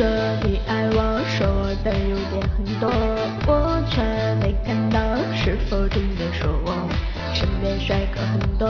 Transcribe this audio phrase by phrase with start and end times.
[0.00, 0.08] 说
[0.42, 2.90] 你爱我，说我的优点很多，
[3.46, 4.00] 我却
[4.40, 4.98] 没看到，
[5.36, 6.88] 是否真的说我
[7.34, 8.66] 身边帅哥很多，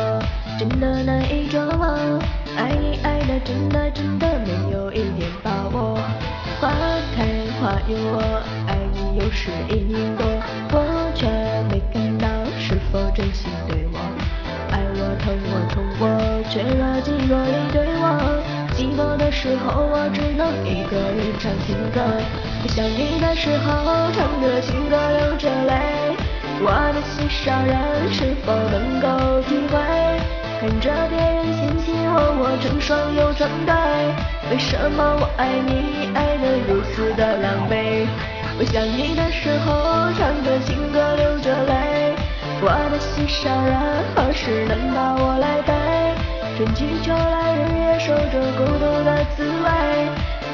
[0.59, 1.87] 真的难以捉摸，
[2.57, 5.95] 爱你爱的真的真的没有一点把握，
[6.61, 6.69] 花
[7.15, 7.23] 开
[7.61, 10.27] 花有我，爱你又是一年多，
[10.73, 11.29] 我却
[11.71, 12.27] 没看到，
[12.59, 13.80] 是否真心对
[19.41, 22.01] 时候，我只能一个人唱情歌。
[22.69, 26.15] 想你的时候，唱着情歌流着泪。
[26.61, 27.73] 我的心上人
[28.13, 29.81] 是否能够体会？
[30.61, 33.73] 看着别人牵起我，我成双又成对。
[34.53, 38.05] 为什么我爱你爱得如此的狼狈？
[38.59, 42.13] 我想你的时候，唱着情歌流着泪。
[42.61, 45.73] 我的心上人何时能把我来陪？
[46.59, 48.80] 春去秋来，日夜守着孤独，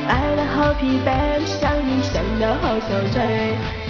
[0.09, 3.86] 爱得好疲惫，想你想得好憔悴。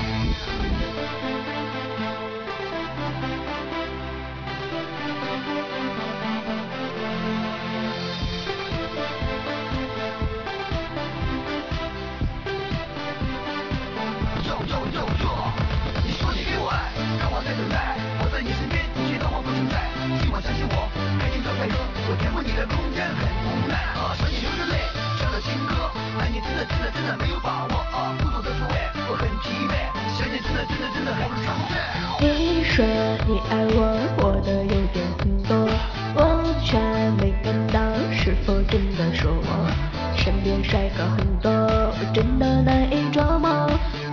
[32.76, 32.84] 说
[33.26, 35.66] 你爱我，我的优点很多，
[36.14, 36.76] 我却
[37.16, 37.81] 没感到，
[38.12, 39.66] 是否真的说我
[40.14, 43.48] 身边帅哥很多，我真的难以捉摸，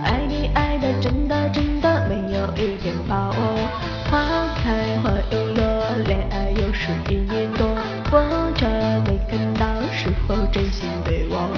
[0.02, 3.36] 爱你爱的真的真的没有一点把握，
[4.10, 4.24] 花
[4.62, 5.62] 开花又落，
[6.06, 7.68] 恋爱又是一年多，
[8.12, 8.66] 我却
[9.04, 11.50] 没看到，是否真心对我，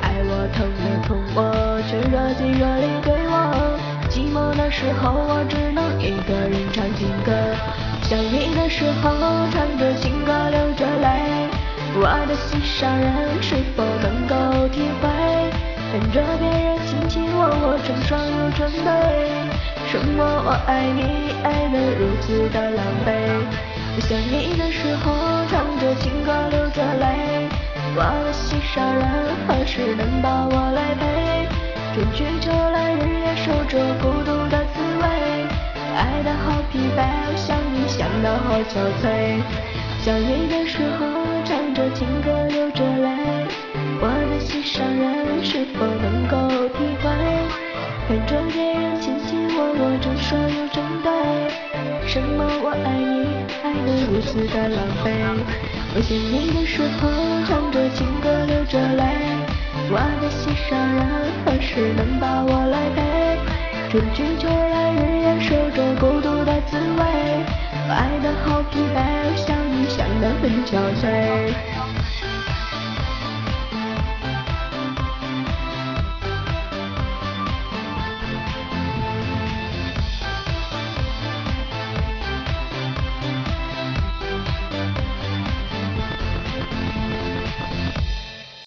[0.00, 3.80] 爱我疼我宠我，却若即若离对我。
[4.12, 6.11] 寂寞的时候，我只能一
[7.02, 7.32] 情歌。
[8.02, 9.10] 想你的时候，
[9.50, 11.50] 唱着情歌流着泪。
[11.98, 15.10] 我的心上人是否能够体会？
[15.90, 18.86] 看着别人卿卿我我，成双又成对。
[19.90, 23.10] 什么我爱你爱得如此的狼狈？
[24.06, 25.10] 想你的时候，
[25.50, 27.48] 唱着情歌流着泪。
[27.96, 29.02] 我的心上人
[29.48, 31.50] 何时能把我来陪？
[31.94, 34.41] 春去秋来，日夜守着孤独，
[36.02, 36.98] 爱得好疲惫，
[37.30, 39.38] 我想你想得好憔悴。
[40.02, 41.06] 想你的时候，
[41.44, 43.46] 唱着情歌流着泪，
[44.02, 47.06] 我的心上人是否能够体会？
[48.08, 51.08] 看着别人卿卿我我，成双又成对，
[52.08, 55.06] 什么我爱你爱得如此的狼狈？
[55.94, 57.06] 我想你的时候，
[57.46, 59.02] 唱着情歌流着泪。
[59.94, 63.38] 我的心上人何时能把我来陪？
[63.92, 65.54] 春去秋来，日夜守
[70.72, 71.04] George